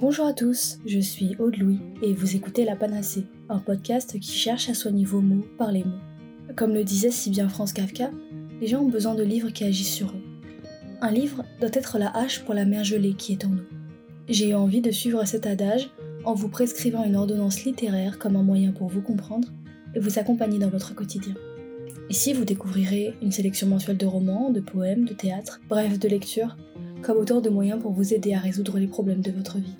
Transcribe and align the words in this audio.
Bonjour 0.00 0.26
à 0.26 0.32
tous, 0.32 0.78
je 0.86 1.00
suis 1.00 1.34
Aude 1.40 1.56
Louis 1.56 1.80
et 2.04 2.12
vous 2.12 2.36
écoutez 2.36 2.64
La 2.64 2.76
Panacée, 2.76 3.24
un 3.48 3.58
podcast 3.58 4.16
qui 4.20 4.30
cherche 4.30 4.68
à 4.68 4.74
soigner 4.74 5.04
vos 5.04 5.20
mots 5.20 5.44
par 5.58 5.72
les 5.72 5.82
mots. 5.82 5.98
Comme 6.54 6.72
le 6.72 6.84
disait 6.84 7.10
si 7.10 7.30
bien 7.30 7.48
France 7.48 7.72
Kafka, 7.72 8.12
les 8.60 8.68
gens 8.68 8.82
ont 8.82 8.88
besoin 8.88 9.16
de 9.16 9.24
livres 9.24 9.50
qui 9.50 9.64
agissent 9.64 9.92
sur 9.92 10.10
eux. 10.10 10.22
Un 11.00 11.10
livre 11.10 11.44
doit 11.58 11.70
être 11.72 11.98
la 11.98 12.16
hache 12.16 12.44
pour 12.44 12.54
la 12.54 12.64
mer 12.64 12.84
gelée 12.84 13.14
qui 13.14 13.32
est 13.32 13.44
en 13.44 13.48
nous. 13.48 13.66
J'ai 14.28 14.50
eu 14.50 14.54
envie 14.54 14.80
de 14.80 14.92
suivre 14.92 15.24
cet 15.24 15.48
adage 15.48 15.90
en 16.24 16.32
vous 16.34 16.48
prescrivant 16.48 17.02
une 17.02 17.16
ordonnance 17.16 17.64
littéraire 17.64 18.20
comme 18.20 18.36
un 18.36 18.44
moyen 18.44 18.70
pour 18.70 18.86
vous 18.86 19.02
comprendre 19.02 19.48
et 19.96 19.98
vous 19.98 20.20
accompagner 20.20 20.60
dans 20.60 20.70
votre 20.70 20.94
quotidien. 20.94 21.34
Ici, 22.08 22.34
vous 22.34 22.44
découvrirez 22.44 23.14
une 23.20 23.32
sélection 23.32 23.66
mensuelle 23.66 23.96
de 23.96 24.06
romans, 24.06 24.50
de 24.50 24.60
poèmes, 24.60 25.06
de 25.06 25.12
théâtre, 25.12 25.60
bref, 25.68 25.98
de 25.98 26.08
lectures, 26.08 26.56
comme 27.02 27.18
autant 27.18 27.40
de 27.40 27.50
moyens 27.50 27.80
pour 27.80 27.92
vous 27.92 28.14
aider 28.14 28.34
à 28.34 28.40
résoudre 28.40 28.78
les 28.78 28.86
problèmes 28.86 29.20
de 29.20 29.30
votre 29.30 29.58
vie. 29.58 29.76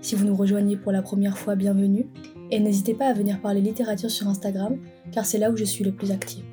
Si 0.00 0.14
vous 0.14 0.24
nous 0.24 0.36
rejoignez 0.36 0.76
pour 0.76 0.92
la 0.92 1.02
première 1.02 1.38
fois, 1.38 1.54
bienvenue, 1.54 2.06
et 2.50 2.60
n'hésitez 2.60 2.94
pas 2.94 3.06
à 3.06 3.12
venir 3.12 3.40
parler 3.40 3.60
littérature 3.60 4.10
sur 4.10 4.28
Instagram, 4.28 4.78
car 5.12 5.24
c'est 5.24 5.38
là 5.38 5.50
où 5.50 5.56
je 5.56 5.64
suis 5.64 5.84
le 5.84 5.92
plus 5.92 6.10
active. 6.10 6.44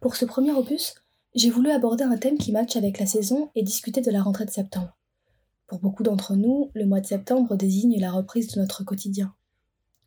Pour 0.00 0.16
ce 0.16 0.24
premier 0.24 0.52
opus, 0.52 0.94
j'ai 1.34 1.50
voulu 1.50 1.70
aborder 1.70 2.04
un 2.04 2.16
thème 2.16 2.38
qui 2.38 2.52
matche 2.52 2.76
avec 2.76 2.98
la 2.98 3.06
saison 3.06 3.50
et 3.54 3.62
discuter 3.62 4.00
de 4.00 4.10
la 4.10 4.22
rentrée 4.22 4.44
de 4.44 4.50
septembre. 4.50 4.96
Pour 5.66 5.78
beaucoup 5.78 6.02
d'entre 6.02 6.36
nous, 6.36 6.70
le 6.74 6.86
mois 6.86 7.00
de 7.00 7.06
septembre 7.06 7.56
désigne 7.56 7.98
la 7.98 8.12
reprise 8.12 8.48
de 8.52 8.60
notre 8.60 8.84
quotidien. 8.84 9.34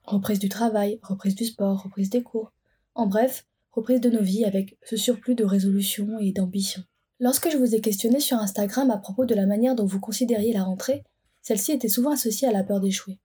Reprise 0.04 0.40
du 0.40 0.50
travail, 0.50 1.00
reprise 1.02 1.36
du 1.36 1.46
sport, 1.46 1.84
reprise 1.84 2.10
des 2.10 2.24
cours. 2.24 2.54
En 2.96 3.08
bref, 3.08 3.46
reprise 3.72 4.00
de 4.00 4.10
nos 4.10 4.22
vies 4.22 4.46
avec 4.46 4.78
ce 4.84 4.96
surplus 4.96 5.36
de 5.36 5.44
résolution 5.44 6.20
et 6.20 6.32
d'ambition. 6.32 6.84
Lorsque 7.20 7.50
je 7.50 7.58
vous 7.58 7.74
ai 7.74 7.82
questionné 7.82 8.20
sur 8.20 8.38
Instagram 8.38 8.92
à 8.92 8.98
propos 8.98 9.26
de 9.26 9.34
la 9.34 9.48
manière 9.48 9.74
dont 9.74 9.88
vous 9.88 10.00
considériez 10.00 10.54
la 10.54 10.64
rentrée, 10.64 11.04
celle-ci 11.42 11.72
était 11.72 11.88
souvent 11.88 12.12
associée 12.12 12.48
à 12.48 12.52
la 12.52 12.64
peur 12.64 12.80
d'échouer. 12.80 13.18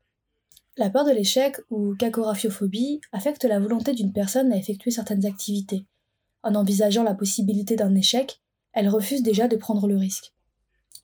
La 0.79 0.89
peur 0.89 1.05
de 1.05 1.11
l'échec 1.11 1.61
ou 1.69 1.95
cacographophobie 1.97 3.03
affecte 3.13 3.45
la 3.45 3.61
volonté 3.61 3.93
d'une 3.93 4.15
personne 4.15 4.51
à 4.51 4.57
effectuer 4.57 4.91
certaines 4.91 5.27
activités. 5.27 5.85
En 6.43 6.55
envisageant 6.55 7.03
la 7.03 7.15
possibilité 7.15 7.77
d'un 7.77 7.95
échec, 7.95 8.41
elle 8.73 8.89
refuse 8.89 9.23
déjà 9.23 9.47
de 9.47 9.57
prendre 9.57 9.87
le 9.87 9.99
risque. 9.99 10.33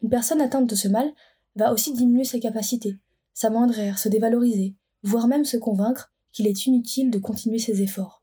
Une 0.02 0.08
personne 0.08 0.41
atteinte 0.41 0.70
de 0.70 0.75
ce 0.75 0.89
mal 0.89 1.12
va 1.56 1.75
aussi 1.75 1.92
diminuer 1.92 2.25
ses 2.25 2.41
capacités, 2.41 2.97
s'amoindrir, 3.34 3.98
se 3.98 4.08
dévaloriser, 4.08 4.75
voire 5.02 5.28
même 5.28 5.45
se 5.45 5.58
convaincre 5.58 6.11
qu'il 6.33 6.47
est 6.47 6.64
inutile 6.64 7.11
de 7.11 7.19
continuer 7.19 7.58
ses 7.58 7.83
efforts. 7.83 8.23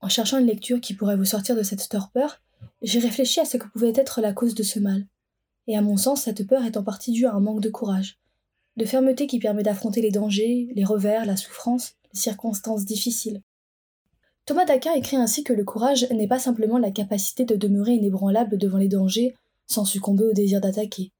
En 0.00 0.08
cherchant 0.08 0.38
une 0.38 0.46
lecture 0.46 0.80
qui 0.80 0.94
pourrait 0.94 1.16
vous 1.16 1.24
sortir 1.24 1.54
de 1.54 1.62
cette 1.62 1.88
torpeur, 1.88 2.42
j'ai 2.82 2.98
réfléchi 2.98 3.40
à 3.40 3.44
ce 3.44 3.56
que 3.56 3.66
pouvait 3.68 3.92
être 3.94 4.20
la 4.20 4.32
cause 4.32 4.54
de 4.54 4.62
ce 4.62 4.78
mal. 4.78 5.06
Et 5.66 5.76
à 5.76 5.82
mon 5.82 5.96
sens, 5.96 6.22
cette 6.22 6.46
peur 6.46 6.64
est 6.64 6.76
en 6.76 6.82
partie 6.82 7.12
due 7.12 7.26
à 7.26 7.32
un 7.32 7.40
manque 7.40 7.60
de 7.60 7.70
courage, 7.70 8.18
de 8.76 8.84
fermeté 8.84 9.26
qui 9.26 9.38
permet 9.38 9.62
d'affronter 9.62 10.00
les 10.00 10.10
dangers, 10.10 10.68
les 10.74 10.84
revers, 10.84 11.26
la 11.26 11.36
souffrance, 11.36 11.94
les 12.12 12.20
circonstances 12.20 12.84
difficiles. 12.84 13.42
Thomas 14.44 14.64
d'Aquin 14.64 14.92
écrit 14.94 15.16
ainsi 15.16 15.42
que 15.42 15.52
le 15.52 15.64
courage 15.64 16.08
n'est 16.10 16.28
pas 16.28 16.38
simplement 16.38 16.78
la 16.78 16.92
capacité 16.92 17.44
de 17.44 17.56
demeurer 17.56 17.94
inébranlable 17.94 18.58
devant 18.58 18.78
les 18.78 18.88
dangers 18.88 19.34
sans 19.66 19.84
succomber 19.84 20.24
au 20.24 20.32
désir 20.32 20.60
d'attaquer. 20.60 21.10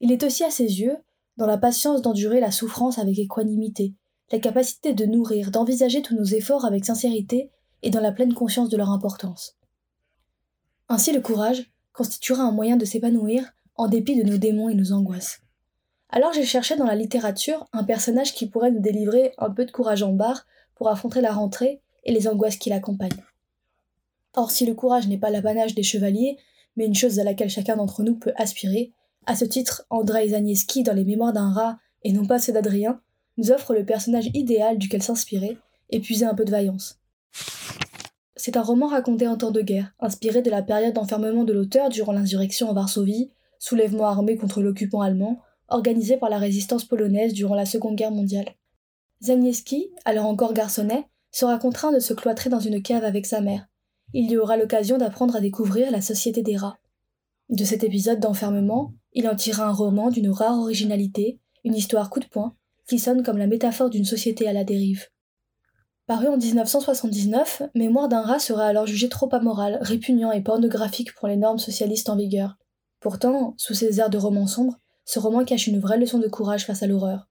Il 0.00 0.10
est 0.10 0.24
aussi 0.24 0.42
à 0.42 0.50
ses 0.50 0.80
yeux 0.80 0.96
dans 1.36 1.46
la 1.46 1.58
patience 1.58 2.02
d'endurer 2.02 2.40
la 2.40 2.50
souffrance 2.50 2.98
avec 2.98 3.18
équanimité, 3.18 3.94
la 4.32 4.40
capacité 4.40 4.92
de 4.92 5.06
nourrir, 5.06 5.52
d'envisager 5.52 6.02
tous 6.02 6.16
nos 6.16 6.24
efforts 6.24 6.64
avec 6.64 6.84
sincérité 6.84 7.50
et 7.82 7.90
dans 7.90 8.00
la 8.00 8.12
pleine 8.12 8.34
conscience 8.34 8.68
de 8.68 8.76
leur 8.76 8.90
importance. 8.90 9.56
Ainsi 10.88 11.12
le 11.12 11.20
courage 11.20 11.70
constituera 11.92 12.42
un 12.42 12.52
moyen 12.52 12.76
de 12.76 12.84
s'épanouir 12.84 13.52
en 13.76 13.88
dépit 13.88 14.16
de 14.16 14.28
nos 14.28 14.38
démons 14.38 14.68
et 14.68 14.74
nos 14.74 14.92
angoisses. 14.92 15.40
Alors 16.10 16.32
j'ai 16.32 16.44
cherché 16.44 16.76
dans 16.76 16.86
la 16.86 16.94
littérature 16.94 17.66
un 17.72 17.84
personnage 17.84 18.34
qui 18.34 18.46
pourrait 18.46 18.70
nous 18.70 18.80
délivrer 18.80 19.32
un 19.38 19.50
peu 19.50 19.64
de 19.64 19.72
courage 19.72 20.02
en 20.02 20.12
barre 20.12 20.46
pour 20.74 20.88
affronter 20.88 21.20
la 21.20 21.32
rentrée 21.32 21.80
et 22.04 22.12
les 22.12 22.28
angoisses 22.28 22.56
qui 22.56 22.70
l'accompagnent. 22.70 23.24
Or 24.34 24.50
si 24.50 24.66
le 24.66 24.74
courage 24.74 25.08
n'est 25.08 25.18
pas 25.18 25.30
l'apanage 25.30 25.74
des 25.74 25.82
chevaliers, 25.82 26.38
mais 26.76 26.86
une 26.86 26.94
chose 26.94 27.18
à 27.18 27.24
laquelle 27.24 27.50
chacun 27.50 27.76
d'entre 27.76 28.02
nous 28.02 28.16
peut 28.16 28.32
aspirer, 28.36 28.92
à 29.26 29.36
ce 29.36 29.44
titre, 29.44 29.86
Andrei 29.90 30.28
Zanieski 30.28 30.82
dans 30.82 30.92
Les 30.92 31.04
Mémoires 31.04 31.32
d'un 31.32 31.52
rat, 31.52 31.78
et 32.02 32.12
non 32.12 32.26
pas 32.26 32.38
ceux 32.38 32.52
d'Adrien, 32.52 33.00
nous 33.38 33.50
offre 33.50 33.74
le 33.74 33.84
personnage 33.84 34.30
idéal 34.34 34.78
duquel 34.78 35.02
s'inspirer 35.02 35.56
et 35.90 36.00
puiser 36.00 36.26
un 36.26 36.34
peu 36.34 36.44
de 36.44 36.50
vaillance. 36.50 36.98
C'est 38.36 38.56
un 38.56 38.62
roman 38.62 38.88
raconté 38.88 39.28
en 39.28 39.36
temps 39.36 39.52
de 39.52 39.60
guerre, 39.60 39.94
inspiré 40.00 40.42
de 40.42 40.50
la 40.50 40.62
période 40.62 40.94
d'enfermement 40.94 41.44
de 41.44 41.52
l'auteur 41.52 41.88
durant 41.88 42.12
l'insurrection 42.12 42.68
en 42.68 42.74
Varsovie, 42.74 43.30
soulèvement 43.58 44.06
armé 44.06 44.36
contre 44.36 44.60
l'occupant 44.60 45.00
allemand, 45.00 45.40
organisé 45.68 46.16
par 46.16 46.30
la 46.30 46.38
résistance 46.38 46.84
polonaise 46.84 47.32
durant 47.32 47.54
la 47.54 47.66
Seconde 47.66 47.96
Guerre 47.96 48.10
mondiale. 48.10 48.54
Zanieski, 49.22 49.90
alors 50.04 50.26
encore 50.26 50.52
garçonnet, 50.52 51.06
sera 51.30 51.58
contraint 51.58 51.92
de 51.92 51.98
se 51.98 52.12
cloîtrer 52.12 52.50
dans 52.50 52.60
une 52.60 52.82
cave 52.82 53.04
avec 53.04 53.26
sa 53.26 53.40
mère. 53.40 53.66
Il 54.12 54.30
y 54.30 54.36
aura 54.36 54.56
l'occasion 54.56 54.98
d'apprendre 54.98 55.36
à 55.36 55.40
découvrir 55.40 55.90
la 55.90 56.00
société 56.00 56.42
des 56.42 56.56
rats. 56.56 56.78
De 57.48 57.64
cet 57.64 57.84
épisode 57.84 58.20
d'enfermement, 58.20 58.94
il 59.12 59.28
en 59.28 59.34
tira 59.34 59.64
un 59.64 59.72
roman 59.72 60.10
d'une 60.10 60.30
rare 60.30 60.58
originalité, 60.58 61.40
une 61.64 61.74
histoire 61.74 62.10
coup 62.10 62.20
de 62.20 62.26
poing, 62.26 62.54
qui 62.86 62.98
sonne 62.98 63.22
comme 63.22 63.38
la 63.38 63.46
métaphore 63.46 63.90
d'une 63.90 64.04
société 64.04 64.46
à 64.48 64.52
la 64.52 64.64
dérive. 64.64 65.06
Paru 66.06 66.28
en 66.28 66.36
1979, 66.36 67.62
Mémoire 67.74 68.10
d'un 68.10 68.20
rat 68.20 68.38
serait 68.38 68.66
alors 68.66 68.86
jugé 68.86 69.08
trop 69.08 69.34
amoral, 69.34 69.78
répugnant 69.80 70.32
et 70.32 70.42
pornographique 70.42 71.14
pour 71.14 71.28
les 71.28 71.36
normes 71.38 71.58
socialistes 71.58 72.10
en 72.10 72.16
vigueur. 72.16 72.58
Pourtant, 73.00 73.54
sous 73.56 73.72
ces 73.72 74.00
airs 74.00 74.10
de 74.10 74.18
roman 74.18 74.46
sombre, 74.46 74.78
ce 75.06 75.18
roman 75.18 75.46
cache 75.46 75.66
une 75.66 75.80
vraie 75.80 75.96
leçon 75.96 76.18
de 76.18 76.28
courage 76.28 76.66
face 76.66 76.82
à 76.82 76.86
l'horreur. 76.86 77.26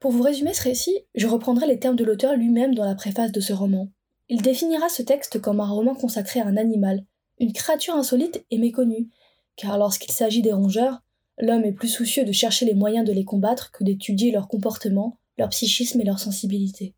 Pour 0.00 0.10
vous 0.10 0.20
résumer 0.20 0.52
ce 0.52 0.64
récit, 0.64 0.98
je 1.14 1.26
reprendrai 1.26 1.66
les 1.66 1.78
termes 1.78 1.96
de 1.96 2.04
l'auteur 2.04 2.36
lui-même 2.36 2.74
dans 2.74 2.84
la 2.84 2.94
préface 2.94 3.32
de 3.32 3.40
ce 3.40 3.54
roman. 3.54 3.88
Il 4.28 4.42
définira 4.42 4.90
ce 4.90 5.00
texte 5.00 5.40
comme 5.40 5.60
un 5.60 5.66
roman 5.66 5.94
consacré 5.94 6.40
à 6.40 6.46
un 6.46 6.58
animal, 6.58 7.06
une 7.38 7.54
créature 7.54 7.94
insolite 7.94 8.44
et 8.50 8.58
méconnue, 8.58 9.08
car 9.56 9.78
lorsqu'il 9.78 10.12
s'agit 10.12 10.42
des 10.42 10.52
rongeurs, 10.52 11.00
l'homme 11.38 11.64
est 11.64 11.72
plus 11.72 11.88
soucieux 11.88 12.26
de 12.26 12.32
chercher 12.32 12.66
les 12.66 12.74
moyens 12.74 13.06
de 13.06 13.14
les 13.14 13.24
combattre 13.24 13.72
que 13.72 13.82
d'étudier 13.82 14.30
leur 14.30 14.46
comportement, 14.46 15.16
leur 15.38 15.48
psychisme 15.48 16.02
et 16.02 16.04
leur 16.04 16.18
sensibilité. 16.18 16.94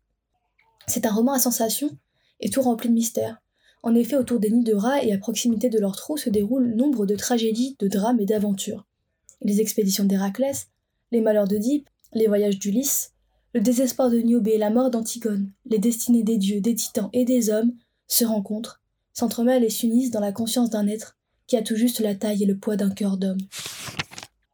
C'est 0.87 1.05
un 1.05 1.11
roman 1.11 1.33
à 1.33 1.39
sensation 1.39 1.89
et 2.39 2.49
tout 2.49 2.61
rempli 2.61 2.89
de 2.89 2.93
mystères. 2.93 3.41
En 3.83 3.93
effet, 3.93 4.15
autour 4.15 4.39
des 4.39 4.49
nids 4.49 4.63
de 4.63 4.73
rats 4.73 5.03
et 5.03 5.13
à 5.13 5.17
proximité 5.17 5.69
de 5.69 5.79
leurs 5.79 5.95
trous 5.95 6.17
se 6.17 6.29
déroulent 6.29 6.75
nombre 6.75 7.05
de 7.05 7.15
tragédies, 7.15 7.75
de 7.79 7.87
drames 7.87 8.19
et 8.19 8.25
d'aventures. 8.25 8.85
Les 9.41 9.61
expéditions 9.61 10.05
d'Héraclès, 10.05 10.67
les 11.11 11.21
malheurs 11.21 11.47
d'Oedipe, 11.47 11.89
les 12.13 12.27
voyages 12.27 12.59
d'Ulysse, 12.59 13.11
le 13.53 13.61
désespoir 13.61 14.09
de 14.09 14.19
Niobé 14.19 14.51
et 14.51 14.57
la 14.57 14.69
mort 14.69 14.89
d'Antigone, 14.89 15.51
les 15.65 15.79
destinées 15.79 16.23
des 16.23 16.37
dieux, 16.37 16.61
des 16.61 16.75
titans 16.75 17.09
et 17.13 17.25
des 17.25 17.49
hommes 17.49 17.73
se 18.07 18.25
rencontrent, 18.25 18.81
s'entremêlent 19.13 19.63
et 19.63 19.69
s'unissent 19.69 20.11
dans 20.11 20.19
la 20.19 20.31
conscience 20.31 20.69
d'un 20.69 20.87
être 20.87 21.17
qui 21.47 21.57
a 21.57 21.61
tout 21.61 21.75
juste 21.75 21.99
la 21.99 22.15
taille 22.15 22.43
et 22.43 22.47
le 22.47 22.57
poids 22.57 22.75
d'un 22.75 22.89
cœur 22.89 23.17
d'homme. 23.17 23.39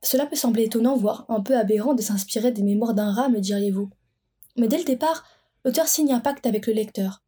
Cela 0.01 0.25
peut 0.25 0.35
sembler 0.35 0.65
étonnant, 0.65 0.95
voire 0.95 1.25
un 1.29 1.41
peu 1.41 1.57
aberrant 1.57 1.93
de 1.93 2.01
s'inspirer 2.01 2.51
des 2.51 2.61
mémoires 2.61 2.93
d'un 2.93 3.11
rat, 3.11 3.29
me 3.29 3.39
diriez-vous. 3.39 3.89
Mais 4.57 4.67
dès 4.67 4.77
le 4.77 4.83
départ, 4.83 5.25
l'auteur 5.63 5.87
signe 5.87 6.13
un 6.13 6.19
pacte 6.19 6.45
avec 6.45 6.67
le 6.67 6.73
lecteur. 6.73 7.23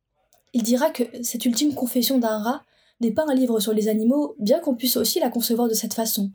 Il 0.53 0.63
dira 0.63 0.90
que 0.90 1.03
cette 1.22 1.46
ultime 1.46 1.73
confession 1.73 2.18
d'un 2.18 2.40
rat 2.40 2.63
n'est 3.01 3.12
pas 3.12 3.25
un 3.28 3.34
livre 3.34 3.59
sur 3.59 3.73
les 3.73 3.88
animaux, 3.88 4.35
bien 4.40 4.59
qu'on 4.59 4.75
puisse 4.75 4.97
aussi 4.97 5.19
la 5.19 5.29
concevoir 5.29 5.68
de 5.68 5.73
cette 5.73 5.94
façon. 5.94 6.31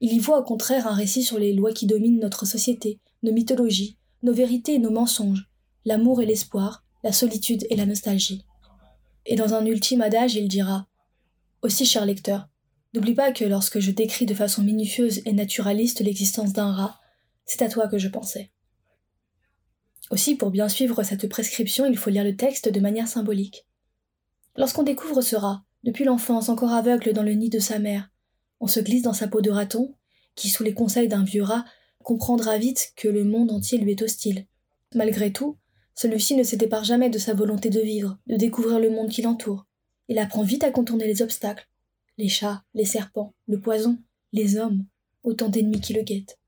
Il 0.00 0.12
y 0.12 0.18
voit 0.18 0.38
au 0.38 0.44
contraire 0.44 0.86
un 0.86 0.94
récit 0.94 1.22
sur 1.22 1.38
les 1.38 1.54
lois 1.54 1.72
qui 1.72 1.86
dominent 1.86 2.20
notre 2.20 2.44
société, 2.44 3.00
nos 3.22 3.32
mythologies, 3.32 3.96
nos 4.22 4.34
vérités 4.34 4.74
et 4.74 4.78
nos 4.78 4.90
mensonges, 4.90 5.48
l'amour 5.84 6.20
et 6.20 6.26
l'espoir, 6.26 6.84
la 7.02 7.12
solitude 7.12 7.66
et 7.70 7.76
la 7.76 7.86
nostalgie. 7.86 8.44
Et 9.24 9.36
dans 9.36 9.54
un 9.54 9.64
ultime 9.64 10.02
adage, 10.02 10.34
il 10.34 10.48
dira 10.48 10.86
Aussi, 11.62 11.86
cher 11.86 12.04
lecteur, 12.04 12.48
n'oublie 12.92 13.14
pas 13.14 13.32
que 13.32 13.44
lorsque 13.44 13.78
je 13.78 13.90
décris 13.90 14.26
de 14.26 14.34
façon 14.34 14.62
minutieuse 14.62 15.22
et 15.24 15.32
naturaliste 15.32 16.00
l'existence 16.00 16.52
d'un 16.52 16.72
rat, 16.72 17.00
c'est 17.46 17.62
à 17.62 17.68
toi 17.68 17.88
que 17.88 17.98
je 17.98 18.08
pensais. 18.08 18.50
Aussi, 20.10 20.36
pour 20.36 20.50
bien 20.50 20.68
suivre 20.68 21.02
cette 21.02 21.28
prescription, 21.28 21.86
il 21.86 21.96
faut 21.96 22.10
lire 22.10 22.24
le 22.24 22.36
texte 22.36 22.68
de 22.68 22.80
manière 22.80 23.08
symbolique. 23.08 23.66
Lorsqu'on 24.56 24.84
découvre 24.84 25.20
ce 25.20 25.36
rat, 25.36 25.64
depuis 25.84 26.04
l'enfance 26.04 26.48
encore 26.48 26.72
aveugle 26.72 27.12
dans 27.12 27.22
le 27.22 27.32
nid 27.32 27.50
de 27.50 27.58
sa 27.58 27.78
mère, 27.78 28.10
on 28.60 28.66
se 28.66 28.80
glisse 28.80 29.02
dans 29.02 29.12
sa 29.12 29.28
peau 29.28 29.40
de 29.40 29.50
raton, 29.50 29.94
qui, 30.34 30.48
sous 30.48 30.62
les 30.62 30.74
conseils 30.74 31.08
d'un 31.08 31.24
vieux 31.24 31.42
rat, 31.42 31.64
comprendra 32.02 32.56
vite 32.56 32.92
que 32.96 33.08
le 33.08 33.24
monde 33.24 33.50
entier 33.50 33.78
lui 33.78 33.90
est 33.90 34.02
hostile. 34.02 34.46
Malgré 34.94 35.32
tout, 35.32 35.58
celui-ci 35.94 36.36
ne 36.36 36.42
s'édépare 36.42 36.84
jamais 36.84 37.10
de 37.10 37.18
sa 37.18 37.34
volonté 37.34 37.70
de 37.70 37.80
vivre, 37.80 38.18
de 38.26 38.36
découvrir 38.36 38.78
le 38.78 38.90
monde 38.90 39.10
qui 39.10 39.22
l'entoure. 39.22 39.66
Il 40.08 40.18
apprend 40.18 40.42
vite 40.42 40.62
à 40.62 40.70
contourner 40.70 41.06
les 41.06 41.22
obstacles. 41.22 41.68
Les 42.16 42.28
chats, 42.28 42.62
les 42.74 42.84
serpents, 42.84 43.34
le 43.46 43.60
poison, 43.60 43.98
les 44.32 44.56
hommes, 44.56 44.86
autant 45.24 45.48
d'ennemis 45.48 45.80
qui 45.80 45.94
le 45.94 46.02
guettent. 46.02 46.38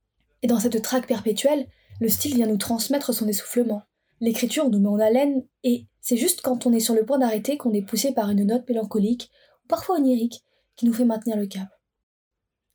Et 0.43 0.47
dans 0.47 0.61
cette 0.61 0.81
traque 0.83 1.09
perpétuelle, 1.09 1.67
le 2.01 2.09
style 2.09 2.35
vient 2.35 2.47
nous 2.47 2.57
transmettre 2.57 3.13
son 3.13 3.29
essoufflement. 3.29 3.83
L'écriture 4.21 4.71
nous 4.71 4.81
met 4.81 4.89
en 4.89 4.99
haleine 4.99 5.45
et 5.65 5.87
c'est 6.01 6.17
juste 6.17 6.41
quand 6.41 6.67
on 6.67 6.73
est 6.73 6.81
sur 6.81 6.95
le 6.95 7.05
point 7.05 7.19
d'arrêter 7.19 7.57
qu'on 7.57 7.73
est 7.73 7.83
poussé 7.83 8.13
par 8.13 8.31
une 8.31 8.45
note 8.45 8.69
mélancolique 8.69 9.31
ou 9.65 9.69
parfois 9.69 9.97
onirique 9.97 10.43
qui 10.77 10.87
nous 10.87 10.93
fait 10.93 11.05
maintenir 11.05 11.37
le 11.37 11.47
cap. 11.47 11.69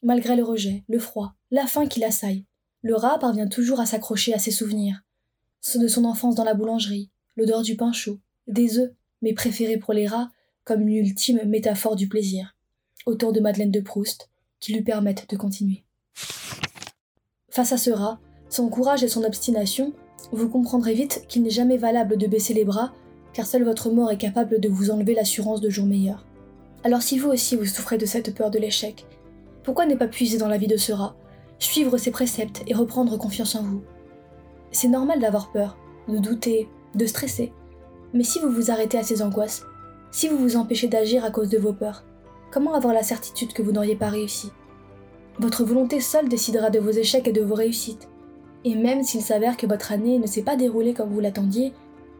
Malgré 0.01 0.35
le 0.35 0.43
rejet, 0.43 0.83
le 0.87 0.99
froid, 0.99 1.33
la 1.51 1.67
faim 1.67 1.87
qui 1.87 1.99
l'assaille, 1.99 2.45
le 2.81 2.95
rat 2.95 3.19
parvient 3.19 3.47
toujours 3.47 3.79
à 3.79 3.85
s'accrocher 3.85 4.33
à 4.33 4.39
ses 4.39 4.51
souvenirs. 4.51 5.01
Ceux 5.61 5.79
de 5.79 5.87
son 5.87 6.03
enfance 6.03 6.35
dans 6.35 6.43
la 6.43 6.53
boulangerie, 6.53 7.09
l'odeur 7.37 7.61
du 7.61 7.77
pain 7.77 7.93
chaud, 7.93 8.19
des 8.47 8.77
œufs, 8.77 8.91
mais 9.21 9.33
préférés 9.33 9.77
pour 9.77 9.93
les 9.93 10.07
rats 10.07 10.29
comme 10.65 10.81
une 10.81 10.95
ultime 10.95 11.41
métaphore 11.45 11.95
du 11.95 12.09
plaisir, 12.09 12.55
autour 13.05 13.31
de 13.31 13.39
Madeleine 13.39 13.71
de 13.71 13.79
Proust, 13.79 14.29
qui 14.59 14.73
lui 14.73 14.81
permettent 14.81 15.29
de 15.29 15.37
continuer. 15.37 15.83
Face 17.49 17.71
à 17.71 17.77
ce 17.77 17.89
rat, 17.89 18.19
son 18.53 18.69
courage 18.69 19.03
et 19.03 19.07
son 19.07 19.23
obstination, 19.23 19.93
vous 20.31 20.47
comprendrez 20.47 20.93
vite 20.93 21.25
qu'il 21.27 21.41
n'est 21.41 21.49
jamais 21.49 21.77
valable 21.77 22.17
de 22.17 22.27
baisser 22.27 22.53
les 22.53 22.65
bras, 22.65 22.93
car 23.33 23.47
seule 23.47 23.63
votre 23.63 23.89
mort 23.89 24.11
est 24.11 24.17
capable 24.17 24.59
de 24.59 24.69
vous 24.69 24.91
enlever 24.91 25.15
l'assurance 25.15 25.59
de 25.59 25.71
jours 25.71 25.87
meilleurs. 25.87 26.23
Alors 26.83 27.01
si 27.01 27.17
vous 27.17 27.29
aussi 27.29 27.55
vous 27.55 27.65
souffrez 27.65 27.97
de 27.97 28.05
cette 28.05 28.35
peur 28.35 28.51
de 28.51 28.59
l'échec, 28.59 29.07
pourquoi 29.63 29.87
ne 29.87 29.95
pas 29.95 30.07
puiser 30.07 30.37
dans 30.37 30.47
la 30.47 30.59
vie 30.59 30.67
de 30.67 30.77
ce 30.77 30.91
rat, 30.91 31.15
suivre 31.57 31.97
ses 31.97 32.11
préceptes 32.11 32.61
et 32.67 32.75
reprendre 32.75 33.17
confiance 33.17 33.55
en 33.55 33.63
vous? 33.63 33.81
C'est 34.71 34.87
normal 34.87 35.19
d'avoir 35.19 35.51
peur, 35.51 35.75
de 36.07 36.19
douter, 36.19 36.69
de 36.93 37.07
stresser. 37.07 37.51
Mais 38.13 38.23
si 38.23 38.37
vous 38.37 38.51
vous 38.51 38.69
arrêtez 38.69 38.99
à 38.99 39.03
ces 39.03 39.23
angoisses, 39.23 39.63
si 40.11 40.27
vous 40.27 40.37
vous 40.37 40.57
empêchez 40.57 40.87
d'agir 40.87 41.25
à 41.25 41.31
cause 41.31 41.49
de 41.49 41.57
vos 41.57 41.73
peurs, 41.73 42.03
comment 42.51 42.75
avoir 42.75 42.93
la 42.93 43.01
certitude 43.01 43.53
que 43.53 43.63
vous 43.63 43.71
n'auriez 43.71 43.95
pas 43.95 44.09
réussi? 44.09 44.51
Votre 45.39 45.63
volonté 45.63 45.99
seule 45.99 46.29
décidera 46.29 46.69
de 46.69 46.77
vos 46.77 46.91
échecs 46.91 47.27
et 47.27 47.31
de 47.31 47.41
vos 47.41 47.55
réussites. 47.55 48.09
Et 48.65 48.75
même 48.75 49.03
s'il 49.03 49.21
s'avère 49.21 49.57
que 49.57 49.67
votre 49.67 49.91
année 49.91 50.19
ne 50.19 50.27
s'est 50.27 50.43
pas 50.43 50.55
déroulée 50.55 50.93
comme 50.93 51.09
vous 51.09 51.19
l'attendiez, 51.19 51.73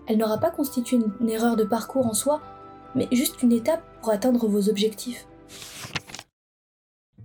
elle 0.08 0.18
n'aura 0.18 0.40
pas 0.40 0.52
constitué 0.52 1.00
une 1.22 1.30
erreur 1.30 1.56
de 1.56 1.64
parcours 1.64 2.06
en 2.06 2.14
soi, 2.14 2.42
mais 2.96 3.08
juste 3.12 3.42
une 3.42 3.54
étape 3.54 3.82
pour 4.02 4.12
atteindre 4.12 4.46
vos 4.48 4.70
objectifs. 4.70 5.26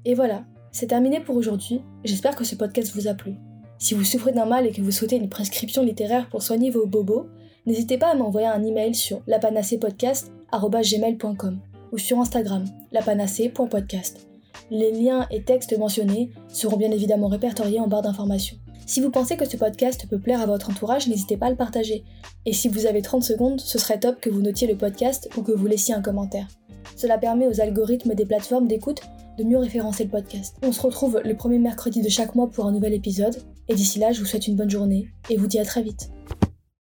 Et 0.05 0.15
voilà, 0.15 0.45
c'est 0.71 0.87
terminé 0.87 1.19
pour 1.21 1.37
aujourd'hui. 1.37 1.83
J'espère 2.05 2.37
que 2.37 2.45
ce 2.45 2.55
podcast 2.55 2.95
vous 2.95 3.09
a 3.09 3.15
plu. 3.15 3.35
Si 3.79 3.95
vous 3.95 4.05
souffrez 4.05 4.33
d'un 4.33 4.47
mal 4.47 4.67
et 4.67 4.73
que 4.73 4.81
vous 4.81 4.91
souhaitez 4.91 5.17
une 5.17 5.29
prescription 5.29 5.83
littéraire 5.83 6.29
pour 6.29 6.43
soigner 6.43 6.71
vos 6.71 6.87
bobos, 6.87 7.27
n'hésitez 7.67 7.99
pas 7.99 8.13
à 8.13 8.15
m'envoyer 8.15 8.47
un 8.47 8.65
email 8.65 8.95
sur 8.95 9.21
lapanacepodcast.com 9.27 11.59
ou 11.91 11.99
sur 11.99 12.19
Instagram 12.19 12.65
lapanacée.podcast. 12.93 14.27
Les 14.71 14.93
liens 14.93 15.27
et 15.31 15.43
textes 15.43 15.77
mentionnés 15.79 16.31
seront 16.49 16.77
bien 16.77 16.91
évidemment 16.91 17.29
répertoriés 17.29 17.81
en 17.81 17.89
barre 17.89 18.03
d'informations. 18.03 18.59
Si 18.87 19.01
vous 19.01 19.11
pensez 19.11 19.37
que 19.37 19.49
ce 19.49 19.57
podcast 19.57 20.07
peut 20.09 20.19
plaire 20.19 20.41
à 20.41 20.47
votre 20.47 20.71
entourage, 20.71 21.09
n'hésitez 21.09 21.37
pas 21.37 21.47
à 21.47 21.51
le 21.51 21.57
partager. 21.57 22.05
Et 22.47 22.53
si 22.53 22.69
vous 22.69 22.87
avez 22.87 23.03
30 23.03 23.23
secondes, 23.23 23.61
ce 23.61 23.79
serait 23.79 23.99
top 23.99 24.21
que 24.21 24.31
vous 24.31 24.43
notiez 24.43 24.67
le 24.67 24.77
podcast 24.77 25.29
ou 25.37 25.43
que 25.43 25.53
vous 25.53 25.67
laissiez 25.67 25.95
un 25.95 26.03
commentaire. 26.03 26.49
Cela 26.97 27.19
permet 27.19 27.47
aux 27.47 27.61
algorithmes 27.61 28.15
des 28.15 28.27
plateformes 28.27 28.67
d'écoute 28.67 29.03
de 29.39 29.45
mieux 29.45 29.59
référencer 29.59 30.05
le 30.05 30.11
podcast. 30.11 30.57
On 30.63 30.73
se 30.73 30.81
retrouve 30.81 31.21
le 31.25 31.37
premier 31.37 31.59
mercredi 31.59 32.03
de 32.03 32.09
chaque 32.09 32.35
mois 32.35 32.51
pour 32.51 32.67
un 32.67 32.73
nouvel 32.73 32.93
épisode, 32.93 33.37
et 33.69 33.75
d'ici 33.75 33.99
là, 33.99 34.13
je 34.13 34.21
vous 34.21 34.27
souhaite 34.27 34.49
une 34.49 34.57
bonne 34.57 34.71
journée, 34.71 35.09
et 35.31 35.37
vous 35.37 35.47
dis 35.47 35.61
à 35.61 35.65
très 35.65 35.83
vite. 35.83 36.11